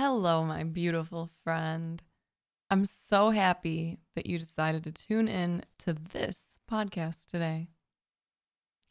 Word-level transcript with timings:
Hello, 0.00 0.44
my 0.44 0.64
beautiful 0.64 1.28
friend. 1.44 2.02
I'm 2.70 2.86
so 2.86 3.28
happy 3.28 3.98
that 4.14 4.24
you 4.24 4.38
decided 4.38 4.82
to 4.84 4.92
tune 4.92 5.28
in 5.28 5.62
to 5.80 5.92
this 5.92 6.56
podcast 6.72 7.26
today. 7.26 7.68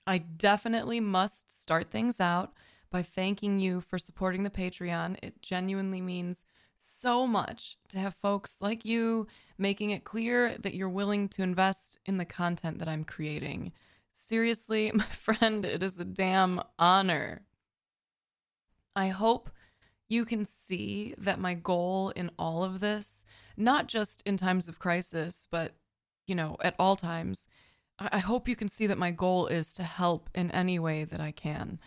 I 0.05 0.19
definitely 0.19 0.99
must 0.99 1.51
start 1.51 1.89
things 1.89 2.19
out 2.19 2.53
by 2.91 3.01
thanking 3.01 3.59
you 3.59 3.81
for 3.81 3.97
supporting 3.97 4.43
the 4.43 4.51
Patreon. 4.51 5.17
It 5.23 5.41
genuinely 5.41 5.99
means 5.99 6.45
so 6.77 7.25
much 7.25 7.79
to 7.87 7.97
have 7.97 8.13
folks 8.13 8.61
like 8.61 8.85
you 8.85 9.25
making 9.57 9.89
it 9.89 10.03
clear 10.03 10.55
that 10.59 10.75
you're 10.75 10.87
willing 10.87 11.27
to 11.29 11.41
invest 11.41 11.97
in 12.05 12.17
the 12.17 12.23
content 12.25 12.77
that 12.77 12.87
I'm 12.87 13.03
creating. 13.03 13.71
Seriously, 14.11 14.91
my 14.93 15.05
friend, 15.05 15.65
it 15.65 15.81
is 15.81 15.97
a 15.97 16.05
damn 16.05 16.61
honor. 16.77 17.41
I 18.95 19.07
hope 19.07 19.49
you 20.09 20.25
can 20.25 20.43
see 20.43 21.13
that 21.17 21.39
my 21.39 21.53
goal 21.53 22.09
in 22.15 22.31
all 22.37 22.63
of 22.63 22.79
this, 22.79 23.23
not 23.55 23.87
just 23.87 24.23
in 24.23 24.35
times 24.37 24.67
of 24.67 24.79
crisis, 24.79 25.47
but, 25.49 25.73
you 26.25 26.33
know, 26.33 26.57
at 26.61 26.75
all 26.79 26.95
times, 26.95 27.47
I 27.99 28.19
hope 28.19 28.47
you 28.47 28.55
can 28.55 28.69
see 28.69 28.87
that 28.87 28.97
my 28.97 29.11
goal 29.11 29.47
is 29.47 29.73
to 29.73 29.83
help 29.83 30.29
in 30.33 30.49
any 30.51 30.79
way 30.79 31.03
that 31.03 31.19
I 31.19 31.31
can. 31.31 31.79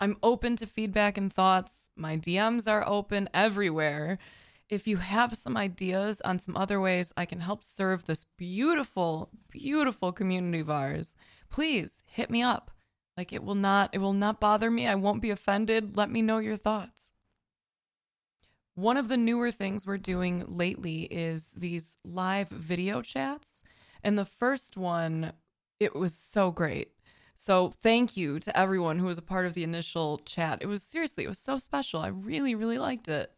I'm 0.00 0.16
open 0.22 0.56
to 0.56 0.66
feedback 0.66 1.16
and 1.16 1.32
thoughts. 1.32 1.90
My 1.94 2.16
DMs 2.16 2.70
are 2.70 2.88
open 2.88 3.28
everywhere. 3.34 4.18
If 4.68 4.86
you 4.86 4.96
have 4.98 5.36
some 5.36 5.56
ideas 5.56 6.20
on 6.22 6.38
some 6.38 6.56
other 6.56 6.80
ways 6.80 7.12
I 7.16 7.26
can 7.26 7.40
help 7.40 7.64
serve 7.64 8.04
this 8.04 8.24
beautiful, 8.24 9.30
beautiful 9.50 10.12
community 10.12 10.60
of 10.60 10.70
ours, 10.70 11.14
please 11.50 12.02
hit 12.06 12.30
me 12.30 12.42
up. 12.42 12.70
Like 13.16 13.32
it 13.32 13.42
will 13.42 13.54
not 13.54 13.90
it 13.92 13.98
will 13.98 14.12
not 14.12 14.40
bother 14.40 14.70
me. 14.70 14.86
I 14.86 14.94
won't 14.94 15.22
be 15.22 15.30
offended. 15.30 15.96
Let 15.96 16.10
me 16.10 16.22
know 16.22 16.38
your 16.38 16.56
thoughts. 16.56 16.97
One 18.78 18.96
of 18.96 19.08
the 19.08 19.16
newer 19.16 19.50
things 19.50 19.84
we're 19.84 19.98
doing 19.98 20.44
lately 20.46 21.08
is 21.10 21.50
these 21.56 21.96
live 22.04 22.48
video 22.48 23.02
chats. 23.02 23.64
And 24.04 24.16
the 24.16 24.24
first 24.24 24.76
one, 24.76 25.32
it 25.80 25.96
was 25.96 26.14
so 26.14 26.52
great. 26.52 26.92
So 27.34 27.72
thank 27.82 28.16
you 28.16 28.38
to 28.38 28.56
everyone 28.56 29.00
who 29.00 29.06
was 29.06 29.18
a 29.18 29.22
part 29.22 29.46
of 29.46 29.54
the 29.54 29.64
initial 29.64 30.18
chat. 30.18 30.60
It 30.60 30.66
was 30.66 30.84
seriously, 30.84 31.24
it 31.24 31.28
was 31.28 31.40
so 31.40 31.58
special. 31.58 32.02
I 32.02 32.06
really, 32.06 32.54
really 32.54 32.78
liked 32.78 33.08
it. 33.08 33.32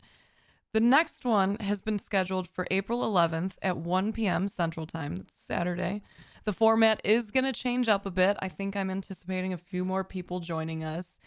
The 0.74 0.80
next 0.80 1.24
one 1.24 1.56
has 1.56 1.80
been 1.80 1.98
scheduled 1.98 2.46
for 2.46 2.66
April 2.70 3.00
11th 3.00 3.52
at 3.62 3.78
1 3.78 4.12
p.m. 4.12 4.46
Central 4.46 4.84
Time. 4.84 5.16
That's 5.16 5.40
Saturday. 5.40 6.02
The 6.44 6.52
format 6.52 7.00
is 7.02 7.30
going 7.30 7.44
to 7.44 7.52
change 7.54 7.88
up 7.88 8.04
a 8.04 8.10
bit. 8.10 8.36
I 8.40 8.50
think 8.50 8.76
I'm 8.76 8.90
anticipating 8.90 9.54
a 9.54 9.58
few 9.58 9.86
more 9.86 10.04
people 10.04 10.40
joining 10.40 10.84
us. 10.84 11.18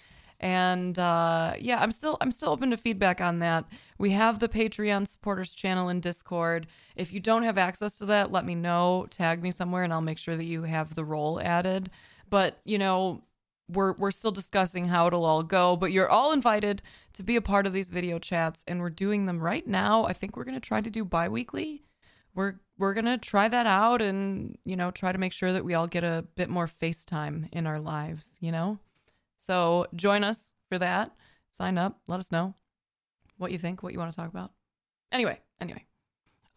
And 0.44 1.00
uh, 1.00 1.54
yeah, 1.58 1.80
I'm 1.80 1.94
still 1.94 2.18
I'm 2.20 2.30
still 2.32 2.50
open 2.50 2.70
to 2.72 2.78
feedback 2.78 3.22
on 3.22 3.40
that. 3.40 3.64
We 3.98 4.10
have 4.10 4.40
the 4.40 4.50
Patreon 4.50 5.08
supporters 5.08 5.56
channel 5.56 5.88
in 5.88 6.02
Discord. 6.02 6.68
If 6.98 7.14
you 7.14 7.22
don't 7.22 7.44
have 7.44 7.58
access 7.58 7.98
to 8.00 8.06
that, 8.08 8.30
let 8.30 8.44
me 8.44 8.54
know. 8.54 9.08
Tag 9.10 9.42
me 9.42 9.52
somewhere, 9.52 9.84
and 9.84 9.94
I'll 9.94 10.02
make 10.02 10.18
sure 10.18 10.36
that 10.36 10.44
you 10.44 10.64
have 10.64 10.96
the 10.96 11.06
role 11.06 11.40
added. 11.40 11.90
But, 12.30 12.60
you 12.66 12.78
know, 12.78 13.24
we're 13.70 13.94
we're 13.94 14.12
still 14.12 14.32
discussing 14.32 14.90
how 14.90 15.08
it'll 15.08 15.24
all 15.24 15.44
go, 15.44 15.78
but 15.78 15.94
you're 15.94 16.10
all 16.10 16.34
invited 16.34 16.82
to 17.14 17.24
be 17.24 17.38
a 17.38 17.42
part 17.42 17.66
of 17.66 17.72
these 17.72 17.90
video 17.90 18.20
chats 18.20 18.66
and 18.68 18.82
we're 18.82 18.90
doing 18.90 19.26
them 19.26 19.40
right 19.40 19.66
now. 19.66 20.04
I 20.04 20.12
think 20.12 20.36
we're 20.36 20.44
going 20.44 20.60
to 20.60 20.60
try 20.60 20.82
to 20.82 20.90
do 20.90 21.06
bi-weekly. 21.06 21.86
We're 22.36 22.56
we're 22.78 22.94
going 22.94 23.06
to 23.06 23.18
try 23.18 23.48
that 23.48 23.66
out 23.66 24.02
and, 24.02 24.58
you 24.66 24.76
know, 24.76 24.92
try 24.92 25.14
to 25.14 25.18
make 25.18 25.32
sure 25.32 25.54
that 25.54 25.64
we 25.64 25.74
all 25.74 25.88
get 25.88 26.04
a 26.04 26.26
bit 26.36 26.50
more 26.50 26.68
FaceTime 26.68 27.48
in 27.54 27.66
our 27.66 27.80
lives, 27.80 28.38
you 28.42 28.52
know? 28.52 28.80
So, 29.46 29.88
join 29.94 30.24
us 30.24 30.54
for 30.70 30.80
that. 30.80 31.12
Sign 31.52 31.78
up, 31.78 32.00
let 32.08 32.22
us 32.22 32.32
know 32.32 32.54
what 33.38 33.52
you 33.52 33.58
think, 33.58 33.84
what 33.84 33.92
you 33.92 34.00
want 34.00 34.10
to 34.10 34.16
talk 34.16 34.30
about. 34.30 34.54
Anyway, 35.12 35.38
anyway. 35.60 35.84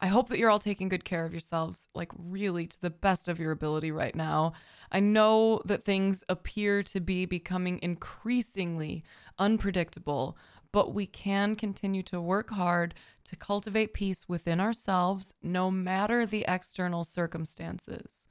I 0.00 0.06
hope 0.06 0.28
that 0.28 0.38
you're 0.38 0.50
all 0.50 0.60
taking 0.60 0.88
good 0.88 1.04
care 1.04 1.24
of 1.24 1.32
yourselves, 1.32 1.88
like 1.96 2.12
really 2.16 2.68
to 2.68 2.80
the 2.80 2.90
best 2.90 3.26
of 3.26 3.40
your 3.40 3.50
ability 3.50 3.90
right 3.90 4.14
now. 4.14 4.52
I 4.92 5.00
know 5.00 5.62
that 5.64 5.82
things 5.82 6.22
appear 6.28 6.84
to 6.84 7.00
be 7.00 7.26
becoming 7.26 7.80
increasingly 7.82 9.02
unpredictable, 9.36 10.38
but 10.70 10.94
we 10.94 11.06
can 11.06 11.56
continue 11.56 12.04
to 12.04 12.20
work 12.20 12.50
hard 12.50 12.94
to 13.24 13.34
cultivate 13.34 13.94
peace 13.94 14.28
within 14.28 14.60
ourselves, 14.60 15.34
no 15.42 15.72
matter 15.72 16.24
the 16.24 16.44
external 16.46 17.02
circumstances. 17.02 18.28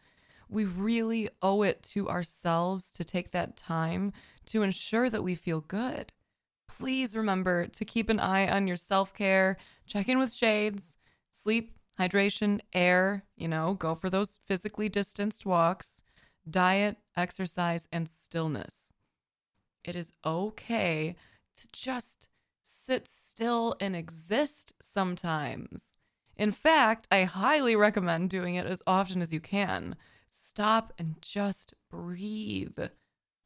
We 0.50 0.66
really 0.66 1.30
owe 1.42 1.64
it 1.64 1.84
to 1.94 2.10
ourselves 2.10 2.92
to 2.94 3.04
take 3.04 3.32
that 3.32 3.58
time 3.58 4.14
to 4.48 4.62
ensure 4.62 5.10
that 5.10 5.24
we 5.24 5.36
feel 5.36 5.62
good. 5.62 6.12
Please 6.68 7.16
remember 7.16 7.68
to 7.68 7.86
keep 7.86 8.10
an 8.10 8.20
eye 8.20 8.50
on 8.50 8.68
your 8.68 8.78
self 8.78 9.14
care, 9.14 9.58
check 9.86 10.10
in 10.10 10.20
with 10.20 10.34
shades 10.34 10.98
sleep, 11.32 11.76
hydration, 12.00 12.62
air, 12.74 13.26
you 13.36 13.48
know, 13.48 13.74
go 13.74 13.94
for 13.94 14.10
those 14.10 14.40
physically 14.46 14.88
distanced 14.88 15.46
walks, 15.46 16.02
diet, 16.50 16.98
exercise, 17.18 17.88
and 17.92 18.08
stillness. 18.08 18.94
It 19.84 19.96
is 19.96 20.14
okay 20.26 21.16
to 21.58 21.68
just 21.72 22.28
sit 22.62 23.08
still 23.08 23.76
and 23.80 23.96
exist 23.96 24.74
sometimes. 24.82 25.96
In 26.36 26.52
fact, 26.52 27.08
I 27.12 27.24
highly 27.24 27.76
recommend 27.76 28.30
doing 28.30 28.56
it 28.56 28.66
as 28.66 28.82
often 28.88 29.22
as 29.22 29.32
you 29.32 29.40
can. 29.40 29.96
Stop 30.38 30.92
and 31.00 31.16
just 31.22 31.74
breathe. 31.90 32.78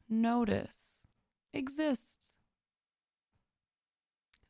Notice. 0.08 1.06
Exist. 1.52 2.34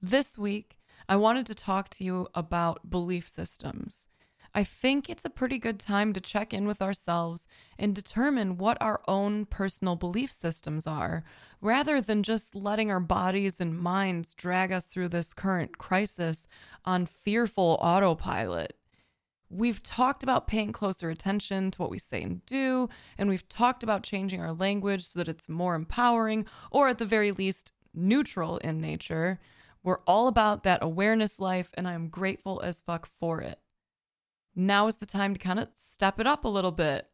This 0.01 0.39
week, 0.39 0.79
I 1.07 1.17
wanted 1.17 1.45
to 1.47 1.55
talk 1.55 1.91
to 1.91 2.05
you 2.05 2.29
about 2.35 2.89
belief 2.89 3.29
systems. 3.29 4.09
I 4.55 4.65
think 4.65 5.09
it's 5.11 5.27
a 5.27 5.31
pretty 5.31 5.59
good 5.59 5.79
time 5.79 6.15
to 6.15 6.21
check 6.21 6.55
in 6.55 6.67
with 6.67 6.81
ourselves 6.81 7.47
and 7.79 7.95
determine 7.95 8.57
what 8.57 8.79
our 8.81 9.03
own 9.07 9.45
personal 9.45 9.95
belief 9.95 10.33
systems 10.33 10.87
are, 10.87 11.25
rather 11.61 12.01
than 12.01 12.23
just 12.23 12.55
letting 12.55 12.91
our 12.91 13.01
bodies 13.01 13.61
and 13.61 13.79
minds 13.79 14.33
drag 14.33 14.73
us 14.73 14.87
through 14.87 15.11
this 15.11 15.35
current 15.35 15.77
crisis 15.77 16.49
on 16.87 17.05
fearful 17.05 17.79
autopilot. 17.83 18.80
We've 19.53 19.83
talked 19.83 20.23
about 20.23 20.47
paying 20.47 20.71
closer 20.71 21.11
attention 21.11 21.73
to 21.73 21.79
what 21.83 21.91
we 21.91 21.99
say 21.99 22.23
and 22.23 22.47
do, 22.47 22.89
and 23.19 23.29
we've 23.29 23.49
talked 23.49 23.83
about 23.83 24.05
changing 24.05 24.41
our 24.41 24.53
language 24.53 25.05
so 25.05 25.19
that 25.19 25.29
it's 25.29 25.49
more 25.49 25.75
empowering, 25.75 26.47
or 26.71 26.87
at 26.87 26.99
the 26.99 27.05
very 27.05 27.33
least, 27.33 27.73
neutral 27.93 28.59
in 28.59 28.81
nature. 28.81 29.41
We're 29.83 30.03
all 30.07 30.29
about 30.29 30.63
that 30.63 30.85
awareness 30.85 31.41
life, 31.41 31.71
and 31.75 31.89
I'm 31.89 32.09
grateful 32.09 32.61
as 32.63 32.81
fuck 32.81 33.11
for 33.19 33.41
it. 33.41 33.59
Now 34.55 34.87
is 34.87 34.97
the 34.97 35.07
time 35.07 35.35
to 35.35 35.41
kind 35.41 35.59
of 35.59 35.71
step 35.75 36.21
it 36.21 36.29
up 36.29 36.45
a 36.45 36.49
little 36.49 36.71
bit. 36.71 37.09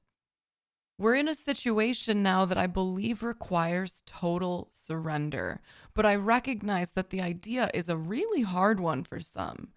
We're 0.98 1.14
in 1.14 1.28
a 1.28 1.34
situation 1.34 2.22
now 2.22 2.44
that 2.44 2.58
I 2.58 2.66
believe 2.66 3.22
requires 3.22 4.02
total 4.04 4.68
surrender, 4.72 5.60
but 5.94 6.04
I 6.04 6.16
recognize 6.16 6.90
that 6.90 7.08
the 7.08 7.22
idea 7.22 7.70
is 7.72 7.88
a 7.88 7.96
really 7.96 8.42
hard 8.42 8.78
one 8.78 9.04
for 9.04 9.20
some. 9.20 9.68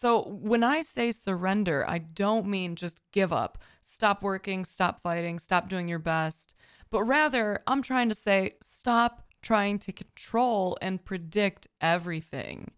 So, 0.00 0.22
when 0.22 0.62
I 0.62 0.82
say 0.82 1.10
surrender, 1.10 1.84
I 1.84 1.98
don't 1.98 2.46
mean 2.46 2.76
just 2.76 3.02
give 3.10 3.32
up, 3.32 3.58
stop 3.82 4.22
working, 4.22 4.64
stop 4.64 5.00
fighting, 5.00 5.40
stop 5.40 5.68
doing 5.68 5.88
your 5.88 5.98
best, 5.98 6.54
but 6.88 7.02
rather 7.02 7.64
I'm 7.66 7.82
trying 7.82 8.08
to 8.08 8.14
say 8.14 8.52
stop 8.62 9.26
trying 9.42 9.80
to 9.80 9.92
control 9.92 10.78
and 10.80 11.04
predict 11.04 11.66
everything. 11.80 12.70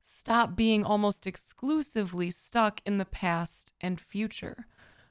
Stop 0.00 0.54
being 0.54 0.84
almost 0.84 1.26
exclusively 1.26 2.30
stuck 2.30 2.80
in 2.86 2.98
the 2.98 3.04
past 3.04 3.72
and 3.80 4.00
future. 4.00 4.68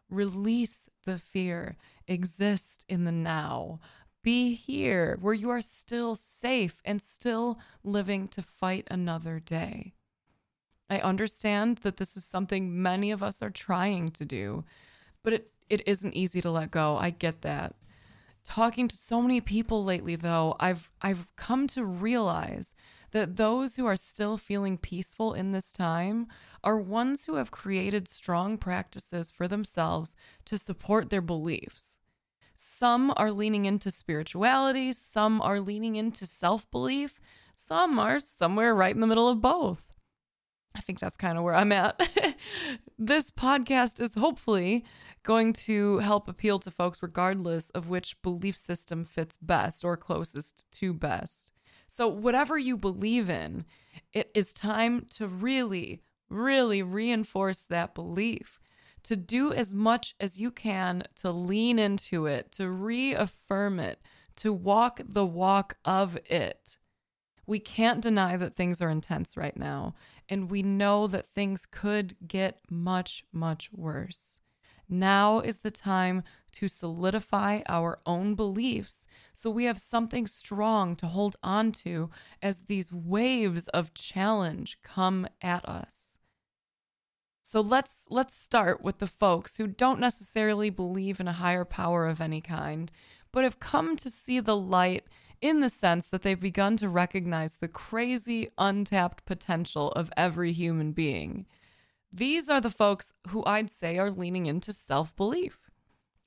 Release 0.10 0.90
the 1.04 1.20
fear. 1.20 1.76
Exist 2.08 2.86
in 2.88 3.04
the 3.04 3.12
now. 3.12 3.82
Be 4.24 4.56
here 4.56 5.18
where 5.20 5.34
you 5.34 5.50
are 5.50 5.60
still 5.60 6.16
safe 6.16 6.82
and 6.86 7.02
still 7.02 7.60
living 7.84 8.30
to 8.30 8.42
fight 8.42 8.88
another 8.90 9.42
day. 9.42 9.97
I 10.90 11.00
understand 11.00 11.78
that 11.80 11.98
this 11.98 12.16
is 12.16 12.24
something 12.24 12.82
many 12.82 13.12
of 13.12 13.22
us 13.22 13.42
are 13.42 13.50
trying 13.50 14.10
to 14.10 14.26
do, 14.26 14.64
but 15.24 15.34
it, 15.34 15.52
it 15.70 15.88
isn't 15.88 16.16
easy 16.16 16.42
to 16.42 16.52
let 16.52 16.72
go. 16.72 16.98
I 16.98 17.10
get 17.10 17.42
that. 17.42 17.76
Talking 18.46 18.88
to 18.88 18.96
so 18.96 19.22
many 19.22 19.42
people 19.42 19.84
lately 19.84 20.16
though, 20.16 20.56
I've 20.60 20.90
I've 21.02 21.28
come 21.36 21.68
to 21.68 21.84
realize 21.84 22.76
that 23.12 23.36
those 23.36 23.76
who 23.76 23.86
are 23.86 23.98
still 23.98 24.38
feeling 24.38 24.78
peaceful 24.78 25.34
in 25.34 25.52
this 25.52 25.74
time 25.74 26.28
are 26.64 26.78
ones 26.78 27.26
who 27.26 27.36
have 27.36 27.52
created 27.52 28.08
strong 28.08 28.58
practices 28.58 29.32
for 29.32 29.48
themselves 29.48 30.16
to 30.46 30.58
support 30.58 31.10
their 31.10 31.22
beliefs. 31.22 32.00
Some 32.56 33.14
are 33.18 33.32
leaning 33.32 33.66
into 33.66 33.92
spirituality, 33.92 34.94
some 34.94 35.42
are 35.42 35.60
leaning 35.60 35.96
into 35.96 36.26
self 36.26 36.70
belief, 36.72 37.20
some 37.54 38.00
are 38.00 38.20
somewhere 38.26 38.74
right 38.74 38.96
in 38.96 39.02
the 39.02 39.08
middle 39.08 39.28
of 39.28 39.42
both. 39.42 39.87
I 40.78 40.82
think 40.82 41.00
that's 41.00 41.18
kind 41.18 41.38
of 41.38 41.44
where 41.44 41.56
I'm 41.56 41.72
at. 41.72 42.00
this 43.00 43.32
podcast 43.32 44.00
is 44.00 44.14
hopefully 44.16 44.86
going 45.24 45.52
to 45.52 45.98
help 45.98 46.30
appeal 46.30 46.60
to 46.60 46.72
folks 46.72 47.02
regardless 47.02 47.72
of 47.72 47.90
which 47.90 48.22
belief 48.22 48.56
system 48.56 49.04
fits 49.04 49.38
best 49.42 49.84
or 49.84 49.98
closest 49.98 50.72
to 50.74 50.94
best. 50.94 51.52
So, 51.88 52.08
whatever 52.08 52.58
you 52.58 52.78
believe 52.78 53.30
in, 53.30 53.66
it 54.14 54.30
is 54.36 54.54
time 54.54 55.08
to 55.12 55.28
really, 55.28 56.02
really 56.30 56.84
reinforce 56.84 57.64
that 57.64 57.96
belief, 57.96 58.60
to 59.04 59.16
do 59.16 59.52
as 59.52 59.74
much 59.74 60.14
as 60.20 60.40
you 60.40 60.52
can 60.52 61.04
to 61.16 61.32
lean 61.32 61.80
into 61.80 62.28
it, 62.28 62.52
to 62.54 62.70
reaffirm 62.70 63.80
it, 63.80 64.02
to 64.36 64.54
walk 64.54 65.02
the 65.04 65.26
walk 65.26 65.78
of 65.86 66.18
it. 66.30 66.78
We 67.48 67.60
can't 67.60 68.02
deny 68.02 68.36
that 68.36 68.58
things 68.58 68.82
are 68.82 68.90
intense 68.90 69.38
right 69.38 69.56
now, 69.56 69.96
and 70.30 70.52
we 70.52 70.62
know 70.62 71.08
that 71.08 71.28
things 71.28 71.66
could 71.66 72.16
get 72.28 72.60
much, 72.70 73.24
much 73.32 73.70
worse. 73.72 74.40
Now 74.90 75.40
is 75.40 75.60
the 75.60 75.72
time 75.72 76.24
to 76.54 76.68
solidify 76.68 77.62
our 77.68 78.00
own 78.06 78.36
beliefs 78.36 79.08
so 79.34 79.50
we 79.50 79.66
have 79.66 79.80
something 79.80 80.28
strong 80.28 80.96
to 80.96 81.08
hold 81.08 81.36
on 81.44 81.72
to 81.74 82.10
as 82.42 82.64
these 82.64 82.92
waves 82.92 83.68
of 83.70 83.94
challenge 83.94 84.80
come 84.84 85.28
at 85.42 85.68
us. 85.68 86.18
So 87.42 87.62
let's 87.62 88.08
let's 88.10 88.36
start 88.36 88.82
with 88.82 88.98
the 88.98 89.08
folks 89.08 89.56
who 89.58 89.68
don't 89.68 90.00
necessarily 90.00 90.70
believe 90.70 91.20
in 91.20 91.28
a 91.28 91.34
higher 91.34 91.64
power 91.64 92.06
of 92.06 92.20
any 92.20 92.42
kind, 92.42 92.92
but 93.32 93.44
have 93.44 93.60
come 93.60 93.96
to 93.98 94.10
see 94.10 94.40
the 94.40 94.58
light 94.58 95.06
in 95.42 95.60
the 95.60 95.70
sense 95.70 96.08
that 96.08 96.22
they've 96.22 96.40
begun 96.40 96.78
to 96.78 96.90
recognize 96.90 97.56
the 97.56 97.68
crazy 97.68 98.50
untapped 98.58 99.26
potential 99.26 99.92
of 99.92 100.12
every 100.18 100.52
human 100.52 100.92
being. 100.92 101.46
These 102.12 102.50
are 102.50 102.62
the 102.62 102.70
folks 102.70 103.14
who 103.30 103.44
I'd 103.46 103.70
say 103.70 103.98
are 103.98 104.10
leaning 104.10 104.46
into 104.46 104.74
self-belief. 104.74 105.60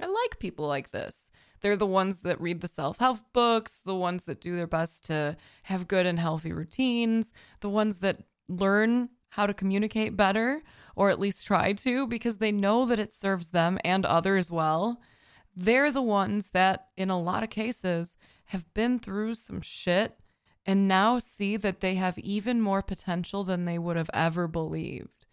I 0.00 0.06
like 0.06 0.38
people 0.38 0.66
like 0.66 0.92
this. 0.92 1.30
They're 1.60 1.76
the 1.76 1.86
ones 1.86 2.20
that 2.20 2.40
read 2.40 2.60
the 2.60 2.68
self 2.68 2.98
help 2.98 3.20
books, 3.32 3.80
the 3.84 3.94
ones 3.94 4.24
that 4.24 4.40
do 4.40 4.56
their 4.56 4.66
best 4.66 5.04
to 5.06 5.36
have 5.64 5.88
good 5.88 6.06
and 6.06 6.18
healthy 6.18 6.52
routines, 6.52 7.32
the 7.60 7.68
ones 7.68 7.98
that 7.98 8.22
learn 8.48 9.10
how 9.30 9.46
to 9.46 9.54
communicate 9.54 10.16
better, 10.16 10.62
or 10.96 11.10
at 11.10 11.20
least 11.20 11.46
try 11.46 11.72
to, 11.72 12.06
because 12.06 12.38
they 12.38 12.50
know 12.50 12.84
that 12.86 12.98
it 12.98 13.14
serves 13.14 13.48
them 13.48 13.78
and 13.84 14.04
others 14.06 14.50
well. 14.50 15.00
They're 15.54 15.92
the 15.92 16.02
ones 16.02 16.50
that, 16.50 16.88
in 16.96 17.10
a 17.10 17.20
lot 17.20 17.42
of 17.42 17.50
cases, 17.50 18.16
have 18.50 18.72
been 18.74 18.98
through 18.98 19.34
some 19.34 19.60
shit 19.60 20.18
and 20.66 20.88
now 20.88 21.18
see 21.18 21.56
that 21.56 21.80
they 21.80 21.94
have 21.94 22.18
even 22.18 22.60
more 22.60 22.82
potential 22.82 23.44
than 23.44 23.64
they 23.64 23.78
would 23.78 23.96
have 23.96 24.10
ever 24.12 24.46
believed. 24.46 25.26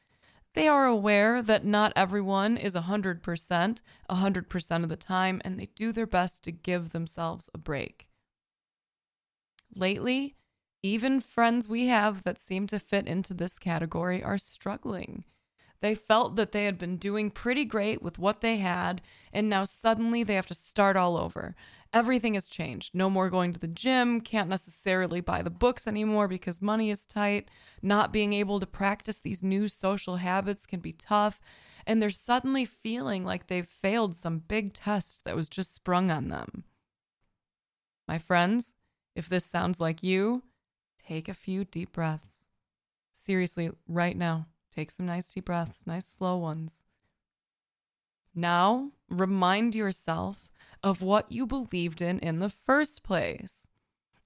They 0.53 0.67
are 0.67 0.85
aware 0.85 1.41
that 1.41 1.65
not 1.65 1.93
everyone 1.95 2.57
is 2.57 2.73
100% 2.73 3.81
100% 4.09 4.83
of 4.83 4.89
the 4.89 4.95
time, 4.95 5.41
and 5.43 5.59
they 5.59 5.67
do 5.75 5.91
their 5.91 6.07
best 6.07 6.43
to 6.43 6.51
give 6.51 6.89
themselves 6.89 7.49
a 7.53 7.57
break. 7.57 8.07
Lately, 9.75 10.35
even 10.81 11.19
friends 11.19 11.67
we 11.67 11.87
have 11.87 12.23
that 12.23 12.39
seem 12.39 12.65
to 12.67 12.79
fit 12.79 13.05
into 13.05 13.33
this 13.33 13.59
category 13.59 14.23
are 14.23 14.37
struggling. 14.37 15.25
They 15.81 15.93
felt 15.93 16.35
that 16.37 16.51
they 16.51 16.65
had 16.65 16.77
been 16.77 16.97
doing 16.97 17.29
pretty 17.29 17.65
great 17.65 18.01
with 18.01 18.17
what 18.17 18.41
they 18.41 18.57
had, 18.57 19.01
and 19.31 19.47
now 19.49 19.63
suddenly 19.63 20.23
they 20.23 20.33
have 20.35 20.47
to 20.47 20.55
start 20.55 20.97
all 20.97 21.17
over. 21.17 21.55
Everything 21.93 22.33
has 22.33 22.49
changed. 22.49 22.93
No 22.93 23.09
more 23.09 23.29
going 23.29 23.53
to 23.53 23.59
the 23.59 23.67
gym, 23.67 24.21
can't 24.21 24.49
necessarily 24.49 25.21
buy 25.21 25.41
the 25.41 25.49
books 25.49 25.87
anymore 25.87 26.27
because 26.27 26.61
money 26.61 26.89
is 26.89 27.05
tight. 27.05 27.49
Not 27.81 28.11
being 28.11 28.33
able 28.33 28.59
to 28.59 28.65
practice 28.65 29.19
these 29.19 29.41
new 29.41 29.67
social 29.67 30.17
habits 30.17 30.65
can 30.65 30.79
be 30.79 30.93
tough. 30.93 31.39
And 31.85 32.01
they're 32.01 32.09
suddenly 32.09 32.65
feeling 32.65 33.23
like 33.23 33.47
they've 33.47 33.65
failed 33.65 34.15
some 34.15 34.39
big 34.39 34.73
test 34.73 35.23
that 35.23 35.35
was 35.35 35.47
just 35.47 35.73
sprung 35.73 36.11
on 36.11 36.27
them. 36.27 36.65
My 38.07 38.17
friends, 38.17 38.73
if 39.15 39.29
this 39.29 39.45
sounds 39.45 39.79
like 39.79 40.03
you, 40.03 40.43
take 40.97 41.29
a 41.29 41.33
few 41.33 41.63
deep 41.63 41.93
breaths. 41.93 42.49
Seriously, 43.13 43.71
right 43.87 44.17
now, 44.17 44.47
take 44.75 44.91
some 44.91 45.05
nice 45.05 45.33
deep 45.33 45.45
breaths, 45.45 45.87
nice 45.87 46.05
slow 46.05 46.37
ones. 46.37 46.83
Now, 48.35 48.91
remind 49.09 49.73
yourself 49.73 50.46
of 50.83 51.01
what 51.01 51.31
you 51.31 51.45
believed 51.45 52.01
in 52.01 52.19
in 52.19 52.39
the 52.39 52.49
first 52.49 53.03
place. 53.03 53.67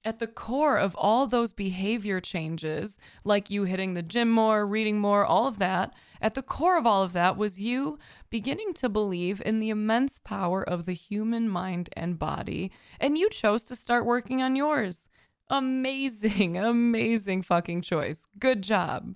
At 0.03 0.17
the 0.17 0.27
core 0.27 0.77
of 0.77 0.95
all 0.95 1.27
those 1.27 1.53
behavior 1.53 2.19
changes, 2.19 2.97
like 3.23 3.51
you 3.51 3.65
hitting 3.65 3.93
the 3.93 4.01
gym 4.01 4.31
more, 4.31 4.65
reading 4.65 4.99
more, 4.99 5.23
all 5.23 5.45
of 5.45 5.59
that, 5.59 5.93
at 6.19 6.33
the 6.33 6.41
core 6.41 6.77
of 6.77 6.87
all 6.87 7.03
of 7.03 7.13
that 7.13 7.37
was 7.37 7.59
you 7.59 7.99
beginning 8.31 8.73
to 8.75 8.89
believe 8.89 9.43
in 9.45 9.59
the 9.59 9.69
immense 9.69 10.17
power 10.17 10.67
of 10.67 10.85
the 10.85 10.93
human 10.93 11.47
mind 11.47 11.89
and 11.93 12.17
body, 12.17 12.71
and 12.99 13.15
you 13.15 13.29
chose 13.29 13.63
to 13.65 13.75
start 13.75 14.05
working 14.05 14.41
on 14.41 14.55
yours. 14.55 15.07
Amazing, 15.51 16.57
amazing 16.57 17.43
fucking 17.43 17.81
choice. 17.83 18.27
Good 18.39 18.63
job. 18.63 19.15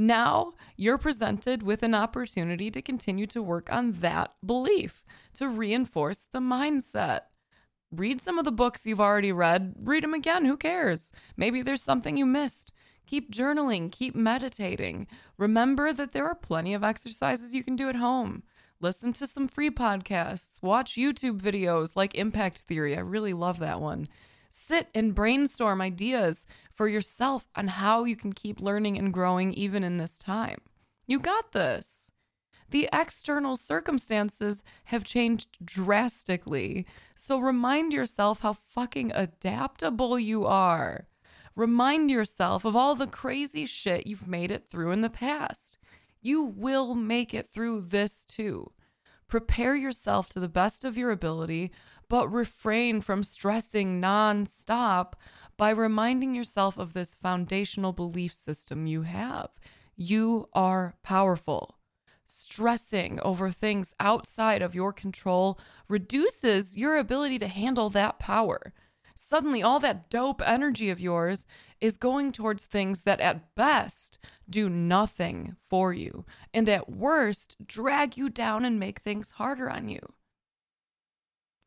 Now 0.00 0.54
you're 0.76 0.96
presented 0.96 1.64
with 1.64 1.82
an 1.82 1.92
opportunity 1.92 2.70
to 2.70 2.80
continue 2.80 3.26
to 3.26 3.42
work 3.42 3.70
on 3.72 3.92
that 3.94 4.32
belief, 4.46 5.02
to 5.34 5.48
reinforce 5.48 6.28
the 6.32 6.38
mindset. 6.38 7.22
Read 7.90 8.22
some 8.22 8.38
of 8.38 8.44
the 8.44 8.52
books 8.52 8.86
you've 8.86 9.00
already 9.00 9.32
read, 9.32 9.74
read 9.82 10.04
them 10.04 10.14
again, 10.14 10.44
who 10.44 10.56
cares? 10.56 11.10
Maybe 11.36 11.62
there's 11.62 11.82
something 11.82 12.16
you 12.16 12.26
missed. 12.26 12.72
Keep 13.08 13.32
journaling, 13.32 13.90
keep 13.90 14.14
meditating. 14.14 15.08
Remember 15.36 15.92
that 15.92 16.12
there 16.12 16.26
are 16.26 16.34
plenty 16.36 16.74
of 16.74 16.84
exercises 16.84 17.52
you 17.52 17.64
can 17.64 17.74
do 17.74 17.88
at 17.88 17.96
home. 17.96 18.44
Listen 18.80 19.12
to 19.14 19.26
some 19.26 19.48
free 19.48 19.70
podcasts, 19.70 20.62
watch 20.62 20.94
YouTube 20.94 21.40
videos 21.40 21.96
like 21.96 22.14
Impact 22.14 22.58
Theory. 22.58 22.96
I 22.96 23.00
really 23.00 23.32
love 23.32 23.58
that 23.58 23.80
one. 23.80 24.06
Sit 24.50 24.88
and 24.94 25.14
brainstorm 25.14 25.80
ideas 25.80 26.46
for 26.72 26.88
yourself 26.88 27.48
on 27.54 27.68
how 27.68 28.04
you 28.04 28.16
can 28.16 28.32
keep 28.32 28.60
learning 28.60 28.98
and 28.98 29.12
growing 29.12 29.52
even 29.52 29.84
in 29.84 29.96
this 29.96 30.18
time. 30.18 30.60
You 31.06 31.18
got 31.18 31.52
this. 31.52 32.12
The 32.70 32.88
external 32.92 33.56
circumstances 33.56 34.62
have 34.84 35.02
changed 35.02 35.48
drastically, 35.64 36.86
so 37.16 37.38
remind 37.38 37.94
yourself 37.94 38.40
how 38.40 38.52
fucking 38.52 39.12
adaptable 39.14 40.18
you 40.18 40.44
are. 40.44 41.06
Remind 41.56 42.10
yourself 42.10 42.64
of 42.64 42.76
all 42.76 42.94
the 42.94 43.06
crazy 43.06 43.64
shit 43.64 44.06
you've 44.06 44.28
made 44.28 44.50
it 44.50 44.66
through 44.66 44.92
in 44.92 45.00
the 45.00 45.10
past. 45.10 45.78
You 46.20 46.44
will 46.44 46.94
make 46.94 47.32
it 47.32 47.48
through 47.48 47.86
this 47.88 48.24
too. 48.24 48.72
Prepare 49.28 49.74
yourself 49.74 50.28
to 50.30 50.40
the 50.40 50.48
best 50.48 50.84
of 50.84 50.96
your 50.96 51.10
ability 51.10 51.70
but 52.08 52.32
refrain 52.32 53.00
from 53.00 53.22
stressing 53.22 54.00
nonstop 54.00 55.12
by 55.56 55.70
reminding 55.70 56.34
yourself 56.34 56.78
of 56.78 56.92
this 56.92 57.14
foundational 57.14 57.92
belief 57.92 58.32
system 58.32 58.86
you 58.86 59.02
have. 59.02 59.50
You 59.96 60.48
are 60.52 60.94
powerful. 61.02 61.78
Stressing 62.26 63.18
over 63.20 63.50
things 63.50 63.94
outside 63.98 64.62
of 64.62 64.74
your 64.74 64.92
control 64.92 65.58
reduces 65.88 66.76
your 66.76 66.96
ability 66.96 67.38
to 67.38 67.48
handle 67.48 67.90
that 67.90 68.18
power. 68.18 68.72
Suddenly, 69.16 69.62
all 69.62 69.80
that 69.80 70.10
dope 70.10 70.40
energy 70.46 70.90
of 70.90 71.00
yours 71.00 71.44
is 71.80 71.96
going 71.96 72.30
towards 72.30 72.66
things 72.66 73.02
that 73.02 73.20
at 73.20 73.54
best 73.56 74.18
do 74.48 74.68
nothing 74.68 75.56
for 75.68 75.92
you, 75.92 76.24
and 76.54 76.68
at 76.68 76.90
worst 76.90 77.56
drag 77.66 78.16
you 78.16 78.28
down 78.28 78.64
and 78.64 78.78
make 78.78 79.00
things 79.00 79.32
harder 79.32 79.68
on 79.68 79.88
you. 79.88 80.00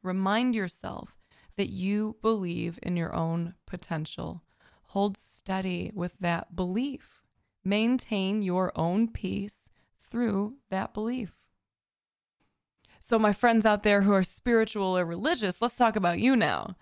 Remind 0.03 0.55
yourself 0.55 1.15
that 1.57 1.69
you 1.69 2.17
believe 2.21 2.79
in 2.81 2.97
your 2.97 3.13
own 3.13 3.55
potential. 3.65 4.43
Hold 4.87 5.17
steady 5.17 5.91
with 5.93 6.17
that 6.19 6.55
belief. 6.55 7.23
Maintain 7.63 8.41
your 8.41 8.71
own 8.75 9.07
peace 9.07 9.69
through 9.99 10.55
that 10.69 10.93
belief. 10.93 11.33
So, 12.99 13.17
my 13.17 13.33
friends 13.33 13.65
out 13.65 13.83
there 13.83 14.01
who 14.01 14.13
are 14.13 14.23
spiritual 14.23 14.97
or 14.97 15.05
religious, 15.05 15.61
let's 15.61 15.75
talk 15.75 15.95
about 15.95 16.19
you 16.19 16.35
now. 16.35 16.75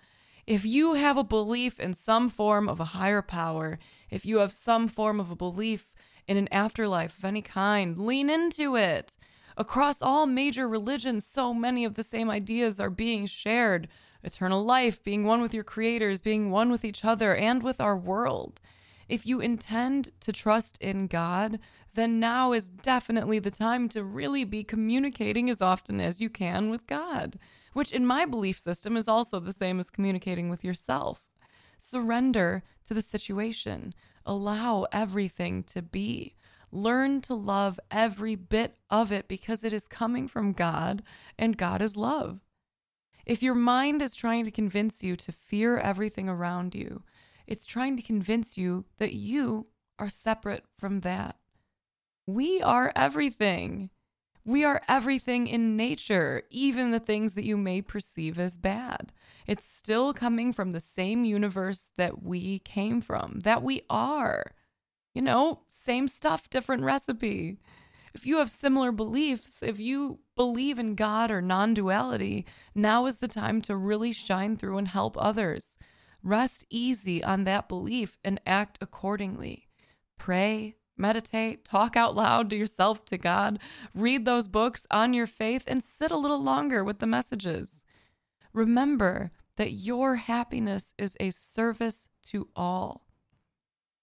If 0.46 0.64
you 0.64 0.94
have 0.94 1.16
a 1.16 1.24
belief 1.24 1.78
in 1.78 1.94
some 1.94 2.28
form 2.28 2.68
of 2.68 2.80
a 2.80 2.86
higher 2.96 3.22
power, 3.22 3.78
if 4.10 4.26
you 4.26 4.38
have 4.38 4.52
some 4.52 4.88
form 4.88 5.20
of 5.20 5.30
a 5.30 5.36
belief 5.36 5.92
in 6.26 6.36
an 6.36 6.48
afterlife 6.52 7.16
of 7.18 7.24
any 7.24 7.42
kind, 7.42 7.98
lean 7.98 8.28
into 8.28 8.76
it. 8.76 9.16
Across 9.60 10.00
all 10.00 10.24
major 10.24 10.66
religions, 10.66 11.26
so 11.26 11.52
many 11.52 11.84
of 11.84 11.92
the 11.92 12.02
same 12.02 12.30
ideas 12.30 12.80
are 12.80 12.88
being 12.88 13.26
shared 13.26 13.88
eternal 14.24 14.64
life, 14.64 15.04
being 15.04 15.24
one 15.24 15.42
with 15.42 15.52
your 15.52 15.64
creators, 15.64 16.22
being 16.22 16.50
one 16.50 16.70
with 16.70 16.82
each 16.82 17.04
other, 17.04 17.36
and 17.36 17.62
with 17.62 17.78
our 17.78 17.94
world. 17.94 18.58
If 19.06 19.26
you 19.26 19.42
intend 19.42 20.12
to 20.20 20.32
trust 20.32 20.78
in 20.78 21.08
God, 21.08 21.58
then 21.92 22.18
now 22.18 22.54
is 22.54 22.70
definitely 22.70 23.38
the 23.38 23.50
time 23.50 23.90
to 23.90 24.02
really 24.02 24.44
be 24.44 24.64
communicating 24.64 25.50
as 25.50 25.60
often 25.60 26.00
as 26.00 26.22
you 26.22 26.30
can 26.30 26.70
with 26.70 26.86
God, 26.86 27.38
which 27.74 27.92
in 27.92 28.06
my 28.06 28.24
belief 28.24 28.58
system 28.58 28.96
is 28.96 29.08
also 29.08 29.40
the 29.40 29.52
same 29.52 29.78
as 29.78 29.90
communicating 29.90 30.48
with 30.48 30.64
yourself. 30.64 31.20
Surrender 31.78 32.62
to 32.88 32.94
the 32.94 33.02
situation, 33.02 33.92
allow 34.24 34.86
everything 34.90 35.62
to 35.64 35.82
be. 35.82 36.34
Learn 36.72 37.20
to 37.22 37.34
love 37.34 37.80
every 37.90 38.36
bit 38.36 38.76
of 38.90 39.10
it 39.10 39.28
because 39.28 39.64
it 39.64 39.72
is 39.72 39.88
coming 39.88 40.28
from 40.28 40.52
God 40.52 41.02
and 41.38 41.56
God 41.56 41.82
is 41.82 41.96
love. 41.96 42.40
If 43.26 43.42
your 43.42 43.54
mind 43.54 44.02
is 44.02 44.14
trying 44.14 44.44
to 44.44 44.50
convince 44.50 45.02
you 45.02 45.16
to 45.16 45.32
fear 45.32 45.78
everything 45.78 46.28
around 46.28 46.74
you, 46.74 47.02
it's 47.46 47.64
trying 47.64 47.96
to 47.96 48.02
convince 48.02 48.56
you 48.56 48.84
that 48.98 49.14
you 49.14 49.66
are 49.98 50.08
separate 50.08 50.64
from 50.78 51.00
that. 51.00 51.36
We 52.26 52.62
are 52.62 52.92
everything. 52.94 53.90
We 54.44 54.64
are 54.64 54.80
everything 54.88 55.46
in 55.46 55.76
nature, 55.76 56.44
even 56.50 56.92
the 56.92 57.00
things 57.00 57.34
that 57.34 57.44
you 57.44 57.56
may 57.56 57.82
perceive 57.82 58.38
as 58.38 58.56
bad. 58.56 59.12
It's 59.46 59.66
still 59.66 60.14
coming 60.14 60.52
from 60.52 60.70
the 60.70 60.80
same 60.80 61.24
universe 61.24 61.88
that 61.96 62.22
we 62.22 62.60
came 62.60 63.00
from, 63.00 63.40
that 63.40 63.62
we 63.62 63.82
are. 63.90 64.52
You 65.20 65.26
know, 65.26 65.60
same 65.68 66.08
stuff, 66.08 66.48
different 66.48 66.82
recipe. 66.82 67.58
If 68.14 68.24
you 68.24 68.38
have 68.38 68.50
similar 68.50 68.90
beliefs, 68.90 69.62
if 69.62 69.78
you 69.78 70.20
believe 70.34 70.78
in 70.78 70.94
God 70.94 71.30
or 71.30 71.42
non 71.42 71.74
duality, 71.74 72.46
now 72.74 73.04
is 73.04 73.18
the 73.18 73.28
time 73.28 73.60
to 73.62 73.76
really 73.76 74.12
shine 74.12 74.56
through 74.56 74.78
and 74.78 74.88
help 74.88 75.18
others. 75.18 75.76
Rest 76.22 76.64
easy 76.70 77.22
on 77.22 77.44
that 77.44 77.68
belief 77.68 78.16
and 78.24 78.40
act 78.46 78.78
accordingly. 78.80 79.68
Pray, 80.16 80.76
meditate, 80.96 81.66
talk 81.66 81.98
out 81.98 82.16
loud 82.16 82.48
to 82.48 82.56
yourself, 82.56 83.04
to 83.04 83.18
God, 83.18 83.58
read 83.94 84.24
those 84.24 84.48
books 84.48 84.86
on 84.90 85.12
your 85.12 85.26
faith, 85.26 85.64
and 85.66 85.84
sit 85.84 86.10
a 86.10 86.16
little 86.16 86.42
longer 86.42 86.82
with 86.82 86.98
the 86.98 87.06
messages. 87.06 87.84
Remember 88.54 89.32
that 89.56 89.72
your 89.72 90.16
happiness 90.16 90.94
is 90.96 91.14
a 91.20 91.28
service 91.28 92.08
to 92.22 92.48
all. 92.56 93.09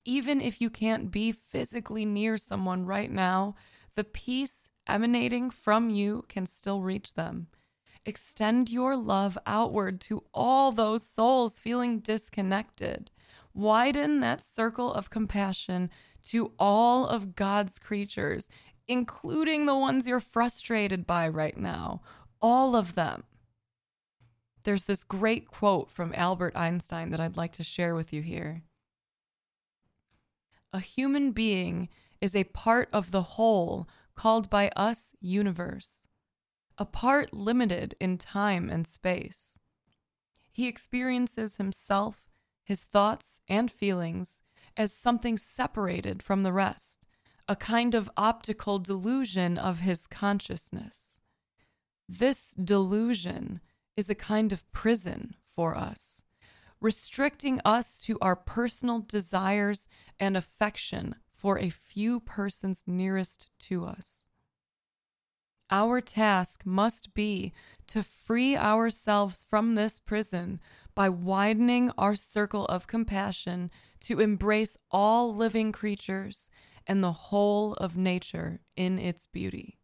Even 0.07 0.39
if 0.39 0.61
you 0.61 0.69
can't 0.69 1.11
be 1.11 1.33
physically 1.33 2.05
near 2.05 2.37
someone 2.37 2.85
right 2.85 3.11
now, 3.11 3.55
the 3.95 4.05
peace 4.05 4.69
emanating 4.87 5.49
from 5.49 5.89
you 5.89 6.23
can 6.29 6.45
still 6.45 6.81
reach 6.81 7.15
them. 7.15 7.47
Extend 8.05 8.69
your 8.69 8.95
love 8.95 9.37
outward 9.45 9.99
to 9.99 10.23
all 10.33 10.71
those 10.71 11.05
souls 11.05 11.59
feeling 11.59 11.99
disconnected. 11.99 13.11
Widen 13.53 14.21
that 14.21 14.45
circle 14.45 14.93
of 14.93 15.09
compassion 15.09 15.89
to 16.23 16.53
all 16.57 17.05
of 17.05 17.35
God's 17.35 17.77
creatures, 17.77 18.47
including 18.87 19.65
the 19.65 19.75
ones 19.75 20.07
you're 20.07 20.21
frustrated 20.21 21.05
by 21.05 21.27
right 21.27 21.57
now. 21.57 22.01
All 22.41 22.77
of 22.77 22.95
them. 22.95 23.25
There's 24.63 24.85
this 24.85 25.03
great 25.03 25.49
quote 25.49 25.91
from 25.91 26.13
Albert 26.15 26.55
Einstein 26.55 27.09
that 27.09 27.19
I'd 27.19 27.35
like 27.35 27.51
to 27.53 27.63
share 27.63 27.93
with 27.93 28.13
you 28.13 28.21
here. 28.21 28.63
A 30.74 30.79
human 30.79 31.31
being 31.31 31.89
is 32.21 32.36
a 32.36 32.43
part 32.45 32.89
of 32.91 33.12
the 33.12 33.21
whole 33.21 33.88
called 34.15 34.50
by 34.50 34.69
us 34.75 35.15
universe 35.19 36.07
a 36.77 36.86
part 36.86 37.33
limited 37.33 37.95
in 38.00 38.17
time 38.17 38.69
and 38.69 38.86
space. 38.86 39.59
He 40.51 40.67
experiences 40.67 41.55
himself, 41.55 42.29
his 42.63 42.83
thoughts, 42.83 43.41
and 43.47 43.71
feelings 43.71 44.43
as 44.75 44.93
something 44.93 45.38
separated 45.38 46.21
from 46.21 46.43
the 46.43 46.53
rest, 46.53 47.07
a 47.47 47.55
kind 47.55 47.95
of 47.95 48.09
optical 48.15 48.77
delusion 48.77 49.57
of 49.57 49.79
his 49.79 50.05
consciousness. 50.05 51.19
This 52.07 52.53
delusion 52.53 53.59
is 53.95 54.09
a 54.09 54.15
kind 54.15 54.51
of 54.51 54.69
prison 54.71 55.36
for 55.47 55.75
us, 55.75 56.24
restricting 56.79 57.60
us 57.65 58.00
to 58.01 58.17
our 58.22 58.36
personal 58.36 59.00
desires 59.00 59.88
and 60.19 60.38
affection 60.38 61.15
for 61.36 61.57
a 61.60 61.69
few 61.69 62.19
persons 62.19 62.84
nearest 62.88 63.48
to 63.60 63.86
us. 63.86 64.27
Our 65.69 66.00
task 66.00 66.65
must 66.65 67.13
be 67.13 67.53
to 67.88 68.01
free 68.01 68.55
ourselves 68.55 69.46
from 69.50 69.75
this 69.75 70.00
prison 70.00 70.60
by 70.96 71.10
widening 71.10 71.91
our 71.98 72.15
circle 72.15 72.65
of 72.65 72.88
compassion 72.88 73.69
to 74.01 74.19
embrace 74.19 74.77
all 74.89 75.36
living 75.36 75.72
creatures 75.72 76.50
and 76.88 77.03
the 77.03 77.12
whole 77.12 77.74
of 77.74 77.98
nature 77.98 78.62
in 78.75 78.98
its 78.98 79.25
beauty. 79.25 79.77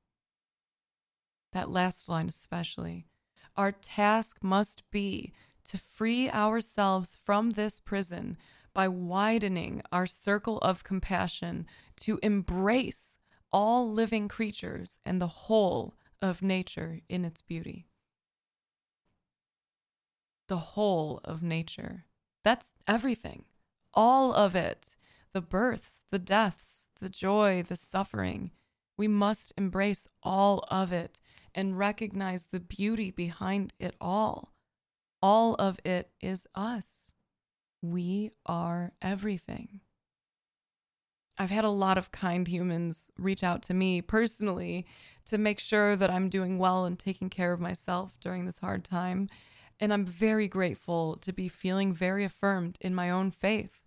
That 1.52 1.70
last 1.70 2.08
line, 2.08 2.30
especially. 2.30 3.08
Our 3.56 3.72
task 3.72 4.38
must 4.42 4.90
be 4.90 5.34
to 5.66 5.78
free 5.78 6.30
ourselves 6.30 7.18
from 7.24 7.52
this 7.52 7.80
prison 7.80 8.38
by 8.74 8.88
widening 8.88 9.82
our 9.92 10.06
circle 10.06 10.58
of 10.60 10.84
compassion 10.84 11.66
to 11.98 12.20
embrace 12.24 13.18
all 13.52 13.92
living 13.92 14.28
creatures 14.28 15.00
and 15.06 15.22
the 15.22 15.28
whole 15.28 15.94
of 16.22 16.42
nature 16.42 17.02
in 17.08 17.24
its 17.24 17.42
beauty. 17.42 17.86
The 20.48 20.58
whole 20.58 21.22
of 21.24 21.44
nature. 21.44 22.06
That's 22.44 22.74
everything. 22.88 23.46
All 23.94 24.34
of 24.34 24.56
it. 24.56 24.96
The 25.34 25.42
births, 25.42 26.04
the 26.12 26.20
deaths, 26.20 26.90
the 27.00 27.10
joy, 27.10 27.64
the 27.68 27.76
suffering. 27.76 28.52
We 28.98 29.08
must 29.08 29.54
embrace 29.58 30.08
all 30.22 30.66
of 30.70 30.92
it 30.92 31.20
and 31.56 31.78
recognize 31.78 32.46
the 32.46 32.60
beauty 32.60 33.12
behind 33.12 33.74
it 33.80 33.96
all. 34.02 34.53
All 35.24 35.56
of 35.56 35.80
it 35.86 36.10
is 36.20 36.46
us. 36.54 37.14
We 37.82 38.32
are 38.46 38.92
everything. 39.02 39.80
I've 41.38 41.50
had 41.50 41.64
a 41.64 41.70
lot 41.70 41.98
of 41.98 42.12
kind 42.12 42.46
humans 42.46 43.10
reach 43.18 43.42
out 43.42 43.64
to 43.64 43.74
me 43.74 44.02
personally 44.02 44.86
to 45.28 45.38
make 45.38 45.62
sure 45.62 45.96
that 45.96 46.12
I'm 46.12 46.28
doing 46.28 46.60
well 46.60 46.84
and 46.84 47.00
taking 47.00 47.30
care 47.30 47.54
of 47.54 47.62
myself 47.62 48.20
during 48.20 48.46
this 48.46 48.60
hard 48.60 48.84
time. 48.84 49.30
And 49.80 49.94
I'm 49.94 50.06
very 50.06 50.50
grateful 50.50 51.16
to 51.22 51.32
be 51.32 51.48
feeling 51.48 51.94
very 51.94 52.26
affirmed 52.26 52.78
in 52.82 52.94
my 52.94 53.10
own 53.10 53.32
faith. 53.32 53.80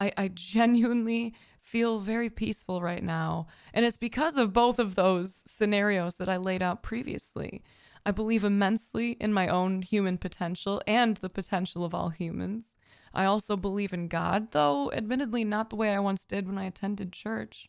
I, 0.00 0.10
I 0.16 0.28
genuinely 0.34 1.34
feel 1.60 2.00
very 2.00 2.28
peaceful 2.28 2.82
right 2.82 3.04
now. 3.04 3.46
And 3.72 3.86
it's 3.86 3.96
because 3.96 4.36
of 4.36 4.52
both 4.52 4.80
of 4.80 4.96
those 4.96 5.44
scenarios 5.46 6.16
that 6.16 6.28
I 6.28 6.36
laid 6.36 6.62
out 6.62 6.82
previously. 6.82 7.62
I 8.06 8.10
believe 8.10 8.44
immensely 8.44 9.12
in 9.12 9.32
my 9.32 9.48
own 9.48 9.82
human 9.82 10.18
potential 10.18 10.82
and 10.86 11.16
the 11.16 11.30
potential 11.30 11.84
of 11.84 11.94
all 11.94 12.10
humans. 12.10 12.76
I 13.14 13.24
also 13.24 13.56
believe 13.56 13.92
in 13.92 14.08
God, 14.08 14.50
though 14.50 14.92
admittedly 14.92 15.44
not 15.44 15.70
the 15.70 15.76
way 15.76 15.90
I 15.94 16.00
once 16.00 16.24
did 16.24 16.46
when 16.46 16.58
I 16.58 16.64
attended 16.64 17.12
church. 17.12 17.68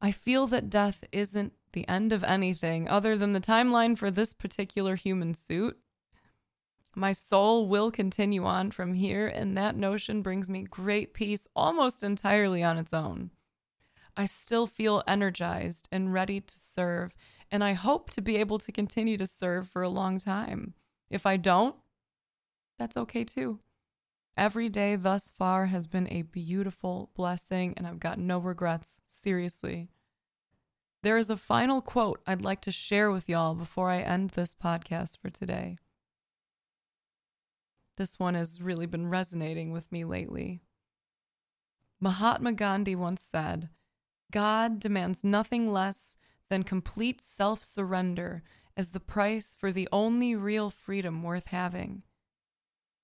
I 0.00 0.10
feel 0.10 0.46
that 0.48 0.70
death 0.70 1.04
isn't 1.12 1.52
the 1.72 1.86
end 1.86 2.12
of 2.12 2.24
anything 2.24 2.88
other 2.88 3.16
than 3.16 3.32
the 3.32 3.40
timeline 3.40 3.96
for 3.96 4.10
this 4.10 4.32
particular 4.32 4.96
human 4.96 5.34
suit. 5.34 5.78
My 6.96 7.12
soul 7.12 7.68
will 7.68 7.90
continue 7.90 8.44
on 8.44 8.72
from 8.72 8.94
here, 8.94 9.28
and 9.28 9.56
that 9.56 9.76
notion 9.76 10.22
brings 10.22 10.48
me 10.48 10.64
great 10.64 11.14
peace 11.14 11.46
almost 11.54 12.02
entirely 12.02 12.62
on 12.64 12.78
its 12.78 12.92
own. 12.92 13.30
I 14.16 14.24
still 14.24 14.66
feel 14.66 15.04
energized 15.06 15.88
and 15.92 16.12
ready 16.12 16.40
to 16.40 16.58
serve, 16.58 17.12
and 17.50 17.64
I 17.64 17.72
hope 17.72 18.10
to 18.10 18.20
be 18.20 18.36
able 18.36 18.58
to 18.58 18.72
continue 18.72 19.16
to 19.16 19.26
serve 19.26 19.68
for 19.68 19.82
a 19.82 19.88
long 19.88 20.18
time. 20.18 20.74
If 21.10 21.26
I 21.26 21.36
don't, 21.36 21.74
that's 22.78 22.96
okay 22.96 23.24
too. 23.24 23.60
Every 24.36 24.68
day 24.68 24.96
thus 24.96 25.32
far 25.36 25.66
has 25.66 25.86
been 25.86 26.08
a 26.10 26.22
beautiful 26.22 27.10
blessing, 27.14 27.74
and 27.76 27.86
I've 27.86 28.00
got 28.00 28.18
no 28.18 28.38
regrets, 28.38 29.02
seriously. 29.04 29.88
There 31.02 31.18
is 31.18 31.28
a 31.28 31.36
final 31.36 31.80
quote 31.80 32.20
I'd 32.26 32.42
like 32.42 32.60
to 32.62 32.72
share 32.72 33.10
with 33.10 33.28
y'all 33.28 33.54
before 33.54 33.90
I 33.90 34.00
end 34.00 34.30
this 34.30 34.54
podcast 34.54 35.18
for 35.18 35.30
today. 35.30 35.78
This 37.96 38.18
one 38.18 38.34
has 38.34 38.62
really 38.62 38.86
been 38.86 39.08
resonating 39.08 39.72
with 39.72 39.90
me 39.90 40.04
lately. 40.04 40.62
Mahatma 42.00 42.52
Gandhi 42.52 42.94
once 42.94 43.22
said, 43.22 43.68
God 44.30 44.78
demands 44.78 45.22
nothing 45.22 45.70
less 45.70 46.16
than 46.50 46.64
complete 46.64 47.22
self 47.22 47.64
surrender 47.64 48.42
as 48.76 48.90
the 48.90 49.00
price 49.00 49.56
for 49.58 49.72
the 49.72 49.88
only 49.90 50.34
real 50.34 50.68
freedom 50.68 51.22
worth 51.22 51.46
having. 51.46 52.02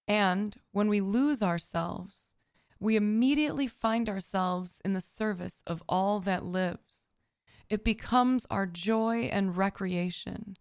And 0.07 0.57
when 0.73 0.89
we 0.89 1.01
lose 1.01 1.43
ourselves, 1.43 2.35
we 2.79 2.97
immediately 2.97 3.67
find 3.67 4.09
ourselves 4.09 4.83
in 4.85 4.93
the 4.93 5.01
service 5.01 5.63
of 5.67 5.83
all 5.89 6.21
that 6.21 6.45
lives. 6.45 7.15
It 7.71 7.83
becomes 7.85 8.47
our 8.51 8.67
joy 8.67 9.25
and 9.33 9.57
recreation. 9.57 10.57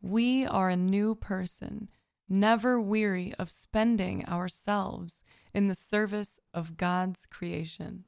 We 0.00 0.44
are 0.44 0.68
a 0.70 0.76
new 0.76 1.14
person, 1.14 1.88
never 2.28 2.80
weary 2.80 3.32
of 3.38 3.50
spending 3.50 4.24
ourselves 4.26 5.24
in 5.52 5.68
the 5.68 5.74
service 5.74 6.38
of 6.52 6.76
God's 6.76 7.26
creation. 7.26 8.04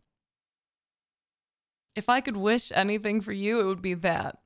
If 1.96 2.10
I 2.10 2.20
could 2.20 2.36
wish 2.36 2.70
anything 2.74 3.22
for 3.22 3.32
you, 3.32 3.58
it 3.58 3.64
would 3.64 3.82
be 3.82 3.94
that 3.94 4.38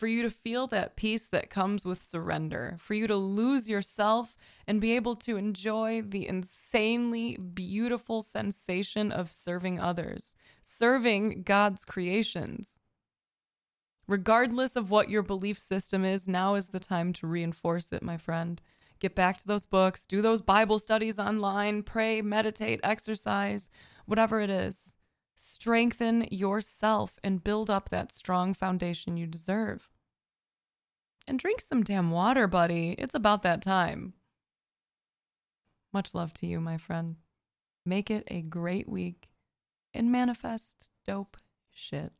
for 0.00 0.06
you 0.06 0.22
to 0.22 0.30
feel 0.30 0.66
that 0.66 0.96
peace 0.96 1.26
that 1.26 1.50
comes 1.50 1.84
with 1.84 2.06
surrender, 2.08 2.76
for 2.78 2.94
you 2.94 3.06
to 3.06 3.16
lose 3.16 3.68
yourself 3.68 4.34
and 4.66 4.80
be 4.80 4.96
able 4.96 5.14
to 5.14 5.36
enjoy 5.36 6.00
the 6.00 6.26
insanely 6.26 7.36
beautiful 7.36 8.22
sensation 8.22 9.12
of 9.12 9.30
serving 9.30 9.78
others, 9.78 10.34
serving 10.62 11.42
God's 11.42 11.84
creations. 11.84 12.80
Regardless 14.08 14.74
of 14.74 14.90
what 14.90 15.10
your 15.10 15.22
belief 15.22 15.58
system 15.58 16.02
is, 16.02 16.26
now 16.26 16.54
is 16.54 16.68
the 16.68 16.80
time 16.80 17.12
to 17.12 17.26
reinforce 17.26 17.92
it, 17.92 18.02
my 18.02 18.16
friend. 18.16 18.60
get 19.00 19.14
back 19.14 19.38
to 19.38 19.46
those 19.46 19.66
books, 19.66 20.06
do 20.06 20.20
those 20.20 20.42
Bible 20.42 20.78
studies 20.78 21.18
online, 21.18 21.82
pray, 21.82 22.20
meditate, 22.22 22.80
exercise, 22.82 23.70
whatever 24.06 24.40
it 24.40 24.50
is. 24.50 24.94
Strengthen 25.42 26.26
yourself 26.30 27.18
and 27.24 27.42
build 27.42 27.70
up 27.70 27.88
that 27.88 28.12
strong 28.12 28.52
foundation 28.52 29.16
you 29.16 29.26
deserve. 29.26 29.88
And 31.26 31.38
drink 31.38 31.62
some 31.62 31.82
damn 31.82 32.10
water, 32.10 32.46
buddy. 32.46 32.90
It's 32.98 33.14
about 33.14 33.42
that 33.44 33.62
time. 33.62 34.12
Much 35.94 36.14
love 36.14 36.34
to 36.34 36.46
you, 36.46 36.60
my 36.60 36.76
friend. 36.76 37.16
Make 37.86 38.10
it 38.10 38.24
a 38.26 38.42
great 38.42 38.86
week 38.86 39.30
and 39.94 40.12
manifest 40.12 40.90
dope 41.06 41.38
shit. 41.70 42.12